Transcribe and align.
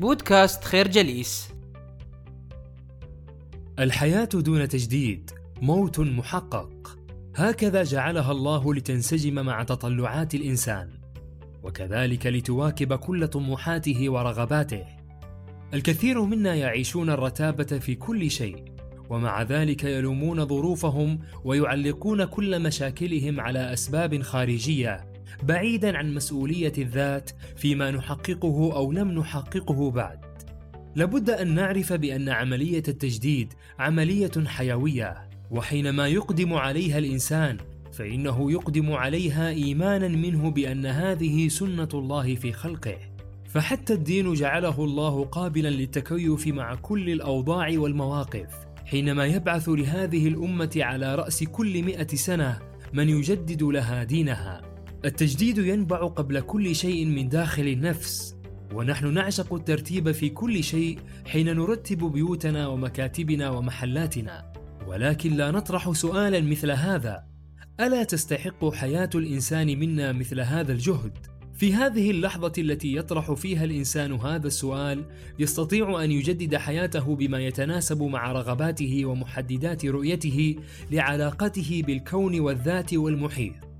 بودكاست 0.00 0.64
خير 0.64 0.88
جليس. 0.88 1.48
الحياة 3.78 4.28
دون 4.34 4.68
تجديد 4.68 5.30
موت 5.62 6.00
محقق. 6.00 6.98
هكذا 7.36 7.82
جعلها 7.82 8.32
الله 8.32 8.74
لتنسجم 8.74 9.34
مع 9.34 9.62
تطلعات 9.62 10.34
الإنسان 10.34 10.90
وكذلك 11.62 12.26
لتواكب 12.26 12.94
كل 12.94 13.28
طموحاته 13.28 14.10
ورغباته. 14.10 14.84
الكثير 15.74 16.22
منا 16.22 16.54
يعيشون 16.54 17.10
الرتابة 17.10 17.64
في 17.78 17.94
كل 17.94 18.30
شيء 18.30 18.64
ومع 19.10 19.42
ذلك 19.42 19.84
يلومون 19.84 20.46
ظروفهم 20.46 21.18
ويعلقون 21.44 22.24
كل 22.24 22.62
مشاكلهم 22.62 23.40
على 23.40 23.72
أسباب 23.72 24.22
خارجية. 24.22 25.11
بعيدا 25.42 25.98
عن 25.98 26.14
مسؤولية 26.14 26.72
الذات 26.78 27.30
فيما 27.56 27.90
نحققه 27.90 28.76
أو 28.76 28.92
لم 28.92 29.12
نحققه 29.12 29.90
بعد. 29.90 30.18
لابد 30.96 31.30
أن 31.30 31.54
نعرف 31.54 31.92
بأن 31.92 32.28
عملية 32.28 32.82
التجديد 32.88 33.52
عملية 33.78 34.32
حيوية 34.46 35.28
وحينما 35.50 36.08
يقدم 36.08 36.54
عليها 36.54 36.98
الإنسان 36.98 37.56
فإنه 37.92 38.52
يقدم 38.52 38.92
عليها 38.92 39.48
ايمانا 39.48 40.08
منه 40.08 40.50
بأن 40.50 40.86
هذه 40.86 41.48
سنة 41.48 41.88
الله 41.94 42.34
في 42.34 42.52
خلقه. 42.52 42.96
فحتى 43.48 43.92
الدين 43.92 44.32
جعله 44.34 44.84
الله 44.84 45.24
قابلا 45.24 45.68
للتكيف 45.68 46.46
مع 46.46 46.74
كل 46.74 47.10
الأوضاع 47.10 47.72
والمواقف. 47.76 48.48
حينما 48.86 49.26
يبعث 49.26 49.68
لهذه 49.68 50.28
الأمة 50.28 50.70
على 50.76 51.14
رأس 51.14 51.44
كل 51.44 51.82
مئة 51.82 52.16
سنة 52.16 52.58
من 52.92 53.08
يجدد 53.08 53.62
لها 53.62 54.04
دينها. 54.04 54.71
التجديد 55.04 55.58
ينبع 55.58 56.06
قبل 56.06 56.40
كل 56.40 56.74
شيء 56.74 57.06
من 57.06 57.28
داخل 57.28 57.68
النفس 57.68 58.36
ونحن 58.74 59.14
نعشق 59.14 59.54
الترتيب 59.54 60.12
في 60.12 60.28
كل 60.28 60.64
شيء 60.64 60.98
حين 61.26 61.56
نرتب 61.56 61.98
بيوتنا 61.98 62.66
ومكاتبنا 62.66 63.50
ومحلاتنا. 63.50 64.52
ولكن 64.86 65.32
لا 65.32 65.50
نطرح 65.50 65.92
سؤالا 65.92 66.40
مثل 66.40 66.70
هذا. 66.70 67.24
ألا 67.80 68.04
تستحق 68.04 68.74
حياة 68.74 69.10
الإنسان 69.14 69.78
منا 69.78 70.12
مثل 70.12 70.40
هذا 70.40 70.72
الجهد؟ 70.72 71.12
في 71.54 71.74
هذه 71.74 72.10
اللحظة 72.10 72.52
التي 72.58 72.96
يطرح 72.96 73.32
فيها 73.32 73.64
الإنسان 73.64 74.12
هذا 74.12 74.46
السؤال 74.46 75.04
يستطيع 75.38 76.04
أن 76.04 76.12
يجدد 76.12 76.56
حياته 76.56 77.16
بما 77.16 77.40
يتناسب 77.40 78.02
مع 78.02 78.32
رغباته 78.32 79.06
ومحددات 79.06 79.86
رؤيته 79.86 80.56
لعلاقته 80.90 81.82
بالكون 81.86 82.40
والذات 82.40 82.94
والمحيط. 82.94 83.71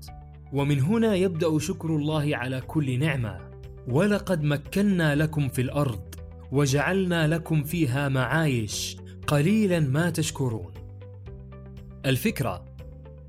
ومن 0.53 0.79
هنا 0.79 1.15
يبدأ 1.15 1.59
شكر 1.59 1.95
الله 1.95 2.37
على 2.37 2.61
كل 2.61 2.99
نعمة، 2.99 3.39
ولقد 3.87 4.43
مكنا 4.43 5.15
لكم 5.15 5.49
في 5.49 5.61
الأرض، 5.61 6.15
وجعلنا 6.51 7.27
لكم 7.27 7.63
فيها 7.63 8.09
معايش، 8.09 8.97
قليلا 9.27 9.79
ما 9.79 10.09
تشكرون. 10.09 10.73
الفكرة: 12.05 12.65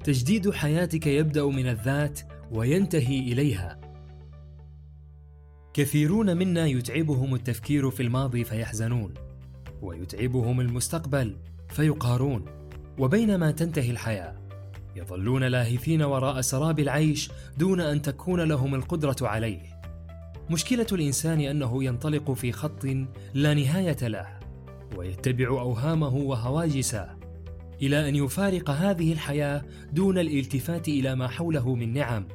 تجديد 0.05 0.51
حياتك 0.51 1.07
يبدأ 1.07 1.45
من 1.45 1.67
الذات 1.67 2.21
وينتهي 2.53 3.19
إليها. 3.19 3.81
كثيرون 5.75 6.37
منا 6.37 6.67
يتعبهم 6.67 7.35
التفكير 7.35 7.91
في 7.91 8.03
الماضي 8.03 8.45
فيحزنون 8.45 9.15
ويتعبهم 9.83 10.61
المستقبل 10.61 11.37
فيقهرون 11.69 12.45
وبينما 12.99 13.51
تنتهي 13.51 13.91
الحياة 13.91 14.44
يظلون 14.97 15.45
لاهثين 15.45 16.03
وراء 16.03 16.41
سراب 16.41 16.81
العيش 16.81 17.31
دون 17.59 17.81
أن 17.81 18.03
تكون 18.03 18.41
لهم 18.41 18.75
القدرة 18.75 19.17
عليه. 19.23 19.61
مشكلة 20.51 20.87
الإنسان 20.93 21.41
أنه 21.41 21.85
ينطلق 21.85 22.33
في 22.33 22.53
خط 22.53 22.85
لا 23.35 23.55
نهاية 23.55 24.09
له 24.09 24.27
ويتبع 24.97 25.49
أوهامه 25.49 26.15
وهواجسه 26.15 27.09
إلى 27.83 28.09
أن 28.09 28.17
يفارق 28.17 28.71
هذه 28.71 29.13
الحياة 29.13 29.63
دون 29.93 30.19
الالتفات 30.19 30.89
إلى 30.89 31.15
ما 31.15 31.29
حوله 31.29 31.75
من 31.75 31.93
نعم. 31.93 32.29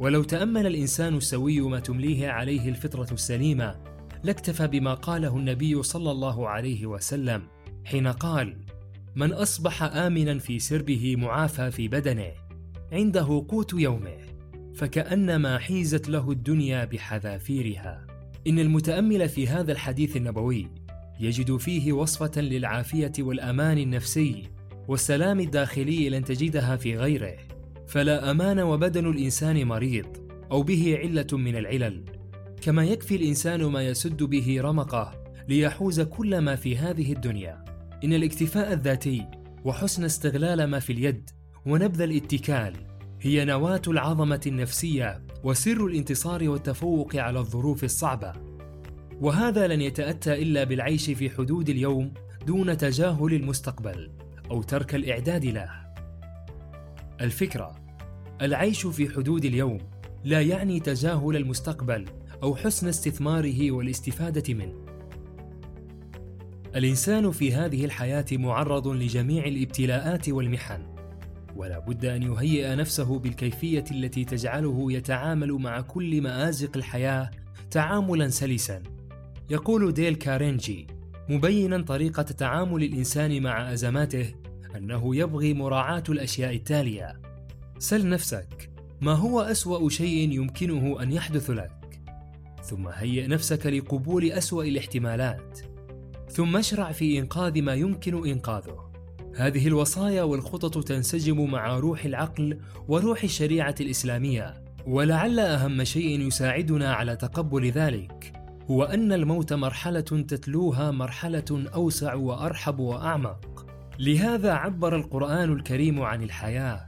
ولو 0.00 0.22
تأمل 0.22 0.66
الإنسان 0.66 1.16
السوي 1.16 1.60
ما 1.60 1.80
تمليه 1.80 2.28
عليه 2.28 2.68
الفطرة 2.68 3.12
السليمة 3.12 3.76
لاكتفى 4.22 4.66
بما 4.66 4.94
قاله 4.94 5.36
النبي 5.36 5.82
صلى 5.82 6.10
الله 6.10 6.48
عليه 6.48 6.86
وسلم 6.86 7.42
حين 7.84 8.06
قال 8.06 8.56
من 9.16 9.32
أصبح 9.32 9.82
امنا 9.82 10.38
في 10.38 10.58
سربه 10.58 11.16
معافى 11.16 11.70
في 11.70 11.88
بدنه 11.88 12.32
عنده 12.92 13.46
قوت 13.48 13.72
يومه 13.72 14.18
فكأنما 14.74 15.58
حيزت 15.58 16.08
له 16.08 16.30
الدنيا 16.30 16.84
بحذافيرها. 16.84 18.06
إن 18.46 18.58
المتأمل 18.58 19.28
في 19.28 19.48
هذا 19.48 19.72
الحديث 19.72 20.16
النبوي 20.16 20.68
يجد 21.20 21.56
فيه 21.56 21.92
وصفة 21.92 22.40
للعافية 22.40 23.12
والأمان 23.18 23.78
النفسي 23.78 24.42
والسلام 24.88 25.40
الداخلي 25.40 26.08
لن 26.08 26.24
تجدها 26.24 26.76
في 26.76 26.96
غيره. 26.96 27.36
فلا 27.86 28.30
أمان 28.30 28.60
وبدن 28.60 29.10
الإنسان 29.10 29.66
مريض 29.66 30.06
أو 30.52 30.62
به 30.62 30.98
علة 30.98 31.26
من 31.32 31.56
العلل. 31.56 32.04
كما 32.62 32.84
يكفي 32.84 33.16
الإنسان 33.16 33.64
ما 33.64 33.82
يسد 33.82 34.22
به 34.22 34.60
رمقه 34.60 35.24
ليحوز 35.48 36.00
كل 36.00 36.38
ما 36.38 36.56
في 36.56 36.76
هذه 36.76 37.12
الدنيا. 37.12 37.64
إن 38.04 38.12
الاكتفاء 38.12 38.72
الذاتي 38.72 39.26
وحسن 39.64 40.04
استغلال 40.04 40.64
ما 40.64 40.78
في 40.78 40.92
اليد 40.92 41.30
ونبذ 41.66 42.00
الاتكال 42.00 42.76
هي 43.20 43.44
نواة 43.44 43.82
العظمة 43.88 44.40
النفسية 44.46 45.22
وسر 45.44 45.86
الانتصار 45.86 46.48
والتفوق 46.48 47.16
على 47.16 47.38
الظروف 47.38 47.84
الصعبة. 47.84 48.32
وهذا 49.20 49.66
لن 49.66 49.80
يتأتى 49.80 50.42
إلا 50.42 50.64
بالعيش 50.64 51.10
في 51.10 51.30
حدود 51.30 51.68
اليوم 51.68 52.14
دون 52.46 52.76
تجاهل 52.76 53.34
المستقبل 53.34 54.10
أو 54.50 54.62
ترك 54.62 54.94
الإعداد 54.94 55.44
له. 55.44 55.70
الفكرة 57.20 57.74
العيش 58.40 58.86
في 58.86 59.08
حدود 59.08 59.44
اليوم 59.44 59.78
لا 60.24 60.40
يعني 60.40 60.80
تجاهل 60.80 61.36
المستقبل 61.36 62.04
أو 62.42 62.56
حسن 62.56 62.88
استثماره 62.88 63.70
والاستفادة 63.70 64.54
منه. 64.54 64.91
الإنسان 66.76 67.30
في 67.30 67.54
هذه 67.54 67.84
الحياة 67.84 68.24
معرض 68.32 68.88
لجميع 68.88 69.44
الابتلاءات 69.44 70.28
والمحن 70.28 70.82
ولا 71.56 71.78
بد 71.78 72.04
أن 72.04 72.22
يهيئ 72.22 72.74
نفسه 72.74 73.18
بالكيفية 73.18 73.84
التي 73.90 74.24
تجعله 74.24 74.92
يتعامل 74.92 75.52
مع 75.52 75.80
كل 75.80 76.22
مآزق 76.22 76.76
الحياة 76.76 77.30
تعاملا 77.70 78.28
سلسا. 78.28 78.82
يقول 79.50 79.92
ديل 79.92 80.14
كارينجي 80.14 80.86
مبينا 81.28 81.82
طريقة 81.82 82.22
تعامل 82.22 82.82
الإنسان 82.82 83.42
مع 83.42 83.72
أزماته 83.72 84.34
أنه 84.76 85.16
يبغي 85.16 85.54
مراعاة 85.54 86.04
الأشياء 86.08 86.54
التالية. 86.54 87.20
سل 87.78 88.08
نفسك 88.08 88.70
ما 89.00 89.12
هو 89.12 89.40
أسوأ 89.40 89.88
شيء 89.88 90.32
يمكنه 90.32 91.02
أن 91.02 91.12
يحدث 91.12 91.50
لك؟ 91.50 92.00
ثم 92.64 92.88
هيئ 92.88 93.26
نفسك 93.26 93.66
لقبول 93.66 94.24
أسوأ 94.24 94.64
الاحتمالات. 94.64 95.71
ثم 96.32 96.56
اشرع 96.56 96.92
في 96.92 97.18
إنقاذ 97.18 97.62
ما 97.62 97.74
يمكن 97.74 98.26
إنقاذه. 98.28 98.92
هذه 99.36 99.66
الوصايا 99.66 100.22
والخطط 100.22 100.84
تنسجم 100.84 101.50
مع 101.50 101.78
روح 101.78 102.04
العقل 102.04 102.58
وروح 102.88 103.22
الشريعة 103.22 103.74
الإسلامية 103.80 104.54
ولعل 104.86 105.40
أهم 105.40 105.84
شيء 105.84 106.20
يساعدنا 106.20 106.94
على 106.94 107.16
تقبل 107.16 107.70
ذلك 107.70 108.32
هو 108.70 108.84
أن 108.84 109.12
الموت 109.12 109.52
مرحلة 109.52 110.00
تتلوها 110.00 110.90
مرحلة 110.90 111.64
أوسع 111.74 112.14
وأرحب 112.14 112.78
وأعمق. 112.78 113.66
لهذا 113.98 114.52
عبر 114.52 114.96
القرآن 114.96 115.52
الكريم 115.52 116.02
عن 116.02 116.22
الحياة 116.22 116.86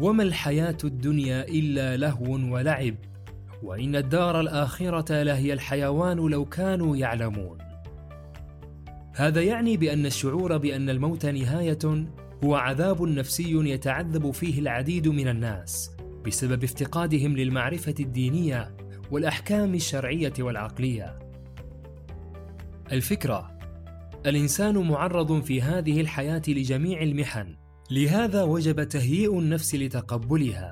وما 0.00 0.22
الحياة 0.22 0.78
الدنيا 0.84 1.48
إلا 1.48 1.96
لهو 1.96 2.32
ولعب 2.32 2.94
وإن 3.62 3.96
الدار 3.96 4.40
الآخرة 4.40 5.22
لهي 5.22 5.52
الحيوان 5.52 6.16
لو 6.16 6.44
كانوا 6.44 6.96
يعلمون. 6.96 7.63
هذا 9.16 9.42
يعني 9.42 9.76
بأن 9.76 10.06
الشعور 10.06 10.56
بأن 10.56 10.90
الموت 10.90 11.26
نهاية 11.26 12.06
هو 12.44 12.54
عذاب 12.54 13.02
نفسي 13.02 13.70
يتعذب 13.70 14.30
فيه 14.30 14.60
العديد 14.60 15.08
من 15.08 15.28
الناس 15.28 15.90
بسبب 16.26 16.64
افتقادهم 16.64 17.36
للمعرفة 17.36 17.94
الدينية 18.00 18.76
والأحكام 19.10 19.74
الشرعية 19.74 20.32
والعقلية. 20.38 21.18
الفكرة: 22.92 23.58
الإنسان 24.26 24.78
معرض 24.78 25.42
في 25.42 25.62
هذه 25.62 26.00
الحياة 26.00 26.42
لجميع 26.48 27.02
المحن 27.02 27.56
لهذا 27.90 28.42
وجب 28.42 28.88
تهيئ 28.88 29.38
النفس 29.38 29.74
لتقبلها 29.74 30.70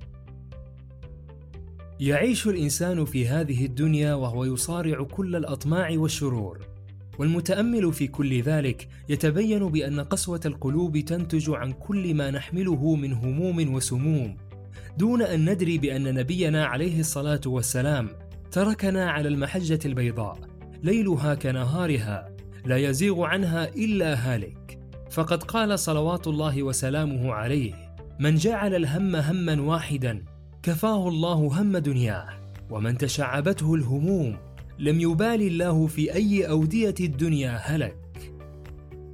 يعيش 2.01 2.47
الإنسان 2.47 3.05
في 3.05 3.29
هذه 3.29 3.65
الدنيا 3.65 4.15
وهو 4.15 4.45
يصارع 4.45 5.03
كل 5.03 5.37
الأطماع 5.37 5.91
والشرور 5.97 6.72
والمتأمل 7.19 7.93
في 7.93 8.07
كل 8.07 8.43
ذلك 8.43 8.89
يتبين 9.09 9.69
بأن 9.69 10.01
قسوة 10.01 10.41
القلوب 10.47 10.99
تنتج 10.99 11.51
عن 11.51 11.73
كل 11.73 12.15
ما 12.15 12.31
نحمله 12.31 12.95
من 12.95 13.13
هموم 13.13 13.75
وسموم. 13.75 14.37
دون 14.99 15.23
أن 15.23 15.51
ندري 15.51 15.79
بأن 15.79 16.15
نبينا 16.15 16.67
عليه 16.67 17.01
الصلاة 17.01 17.41
والسلام 17.47 18.09
تركنا 18.51 19.11
على 19.11 19.29
المحجة 19.29 19.81
البيضاء 19.85 20.39
ليلها 20.83 21.35
كنهارها 21.35 22.37
لا 22.67 22.77
يزيغ 22.77 23.25
عنها 23.25 23.69
إلا 23.69 24.15
هالك. 24.15 24.79
فقد 25.11 25.43
قال 25.43 25.79
صلوات 25.79 26.27
الله 26.27 26.63
وسلامه 26.63 27.33
عليه 27.33 27.75
من 28.21 28.35
جعل 28.35 28.75
الهم 28.75 29.17
هما 29.17 29.61
واحدا 29.61 30.25
كفاه 30.63 31.09
الله 31.09 31.35
هم 31.35 31.77
دنياه 31.77 32.29
ومن 32.71 32.99
تشعبته 32.99 33.75
الهموم 33.75 34.37
لم 34.83 35.01
يبال 35.01 35.43
الله 35.43 35.87
في 35.87 36.15
أي 36.15 36.49
أودية 36.49 36.95
الدنيا 37.01 37.61
هلك. 37.63 38.33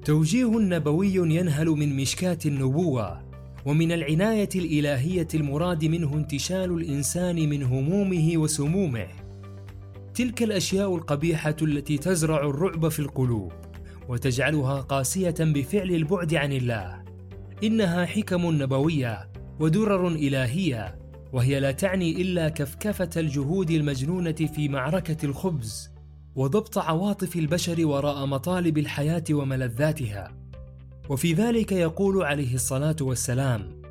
توجيه 0.04 0.58
نبوي 0.60 1.14
ينهل 1.14 1.66
من 1.66 1.96
مشكاه 1.96 2.38
النبوة 2.46 3.20
ومن 3.66 3.92
العناية 3.92 4.48
الإلهية 4.54 5.28
المراد 5.34 5.84
منه 5.84 6.14
انتشال 6.14 6.72
الإنسان 6.72 7.48
من 7.48 7.62
همومه 7.62 8.32
وسمومه. 8.36 9.06
تلك 10.14 10.42
الأشياء 10.42 10.96
القبيحة 10.96 11.56
التي 11.62 11.98
تزرع 11.98 12.40
الرعب 12.40 12.88
في 12.88 12.98
القلوب 12.98 13.52
وتجعلها 14.08 14.80
قاسية 14.80 15.34
بفعل 15.40 15.90
البعد 15.90 16.34
عن 16.34 16.52
الله. 16.52 17.02
إنها 17.64 18.06
حكم 18.06 18.62
نبوية 18.62 19.28
ودرر 19.60 20.08
إلهية 20.08 20.98
وهي 21.32 21.60
لا 21.60 21.70
تعني 21.72 22.22
إلا 22.22 22.48
كفكفة 22.48 23.10
الجهود 23.16 23.70
المجنونة 23.70 24.32
في 24.32 24.68
معركة 24.68 25.26
الخبز 25.26 25.90
وضبط 26.34 26.78
عواطف 26.78 27.36
البشر 27.36 27.86
وراء 27.86 28.26
مطالب 28.26 28.78
الحياة 28.78 29.24
وملذاتها. 29.30 30.34
وفي 31.08 31.32
ذلك 31.32 31.72
يقول 31.72 32.22
عليه 32.22 32.54
الصلاة 32.54 32.96
والسلام 33.00 33.82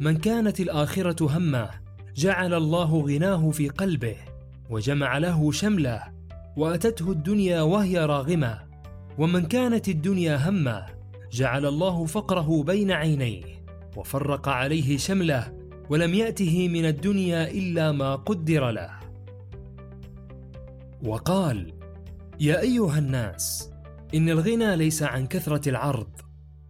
من 0.00 0.16
كانت 0.16 0.60
الآخرة 0.60 1.36
همه 1.38 1.70
جعل 2.16 2.54
الله 2.54 3.00
غناه 3.00 3.50
في 3.50 3.68
قلبه 3.68 4.16
وجمع 4.70 5.18
له 5.18 5.52
شمله 5.52 6.02
وأتته 6.56 7.12
الدنيا 7.12 7.62
وهي 7.62 7.98
راغمة. 7.98 8.68
ومن 9.18 9.46
كانت 9.46 9.88
الدنيا 9.88 10.48
همه 10.48 10.86
جعل 11.32 11.66
الله 11.66 12.04
فقره 12.04 12.62
بين 12.62 12.90
عينيه 12.90 13.44
وفرق 13.96 14.48
عليه 14.48 14.96
شمله 14.96 15.57
ولم 15.90 16.14
يأته 16.14 16.68
من 16.68 16.84
الدنيا 16.84 17.50
إلا 17.50 17.92
ما 17.92 18.16
قدر 18.16 18.70
له. 18.70 18.90
وقال 21.02 21.72
يا 22.40 22.60
أيها 22.60 22.98
الناس 22.98 23.70
إن 24.14 24.28
الغنى 24.28 24.76
ليس 24.76 25.02
عن 25.02 25.26
كثرة 25.26 25.68
العرض 25.68 26.10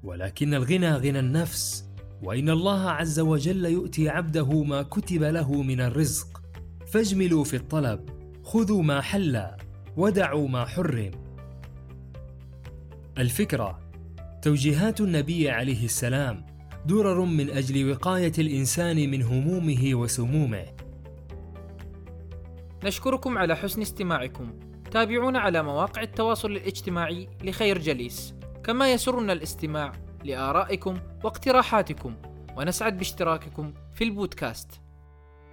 ولكن 0.02 0.54
الغنى 0.54 0.92
غنى 0.92 1.18
النفس 1.18 1.84
وإن 2.22 2.50
الله 2.50 2.90
عز 2.90 3.20
وجل 3.20 3.64
يؤتي 3.64 4.08
عبده 4.08 4.62
ما 4.62 4.82
كتب 4.82 5.22
له 5.22 5.62
من 5.62 5.80
الرزق. 5.80 6.42
فاجملوا 6.86 7.44
في 7.44 7.56
الطلب 7.56 8.00
خذوا 8.44 8.82
ما 8.82 9.00
حل 9.00 9.46
ودعوا 9.96 10.48
ما 10.48 10.64
حرم. 10.64 11.10
الفكرة 13.18 13.78
توجيهات 14.42 15.00
النبي 15.00 15.50
عليه 15.50 15.84
السلام 15.84 16.46
درر 16.88 17.24
من 17.24 17.50
أجل 17.50 17.90
وقاية 17.90 18.32
الإنسان 18.38 19.10
من 19.10 19.22
همومه 19.22 19.90
وسمومه. 19.92 20.64
نشكركم 22.84 23.38
على 23.38 23.56
حسن 23.56 23.82
استماعكم. 23.82 24.58
تابعونا 24.90 25.38
على 25.38 25.62
مواقع 25.62 26.02
التواصل 26.02 26.50
الاجتماعي 26.50 27.28
لخير 27.44 27.78
جليس. 27.78 28.34
كما 28.64 28.92
يسرنا 28.92 29.32
الاستماع 29.32 29.92
لآرائكم 30.24 30.98
واقتراحاتكم. 31.24 32.14
ونسعد 32.56 32.98
باشتراككم 32.98 33.74
في 33.94 34.04
البودكاست. 34.04 34.80